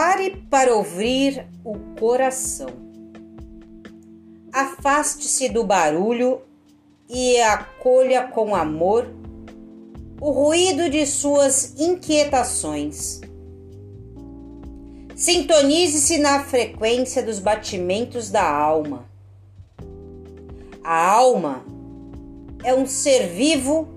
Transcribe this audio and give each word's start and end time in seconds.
Pare 0.00 0.30
para 0.48 0.76
ouvir 0.76 1.44
o 1.64 1.76
coração. 1.98 2.68
Afaste-se 4.52 5.48
do 5.48 5.64
barulho 5.64 6.40
e 7.08 7.40
acolha 7.40 8.22
com 8.28 8.54
amor 8.54 9.12
o 10.20 10.30
ruído 10.30 10.88
de 10.88 11.04
suas 11.04 11.74
inquietações. 11.80 13.20
Sintonize-se 15.16 16.18
na 16.18 16.44
frequência 16.44 17.20
dos 17.20 17.40
batimentos 17.40 18.30
da 18.30 18.48
alma. 18.48 19.04
A 20.84 21.10
alma 21.10 21.64
é 22.62 22.72
um 22.72 22.86
ser 22.86 23.26
vivo 23.26 23.88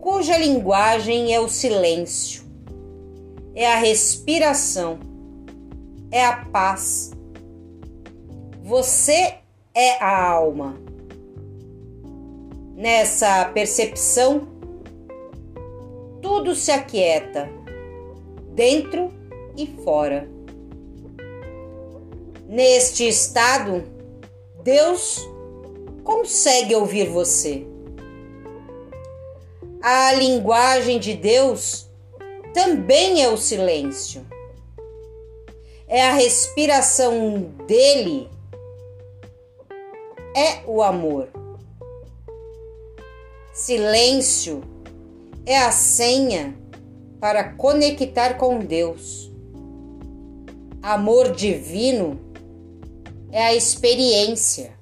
cuja 0.00 0.38
linguagem 0.38 1.34
é 1.34 1.38
o 1.38 1.46
silêncio, 1.46 2.42
é 3.54 3.70
a 3.70 3.76
respiração, 3.76 4.98
é 6.10 6.24
a 6.24 6.44
paz. 6.46 7.12
Você 8.62 9.34
é 9.74 10.02
a 10.02 10.30
alma. 10.30 10.76
Nessa 12.74 13.46
percepção, 13.46 14.48
tudo 16.20 16.54
se 16.54 16.70
aquieta, 16.70 17.48
dentro 18.52 19.10
e 19.56 19.66
fora. 19.84 20.28
Neste 22.48 23.08
estado, 23.08 23.84
Deus 24.62 25.26
consegue 26.04 26.74
ouvir 26.74 27.08
você. 27.08 27.66
A 29.82 30.12
linguagem 30.14 30.98
de 30.98 31.14
Deus 31.14 31.88
também 32.52 33.22
é 33.22 33.28
o 33.28 33.36
silêncio. 33.36 34.26
É 35.88 36.02
a 36.02 36.14
respiração 36.14 37.52
dele, 37.66 38.28
é 40.34 40.62
o 40.66 40.82
amor. 40.82 41.28
Silêncio 43.52 44.62
é 45.46 45.56
a 45.56 45.70
senha 45.70 46.58
para 47.20 47.54
conectar 47.54 48.34
com 48.34 48.58
Deus. 48.58 49.32
Amor 50.82 51.32
divino 51.32 52.20
é 53.30 53.44
a 53.44 53.54
experiência. 53.54 54.75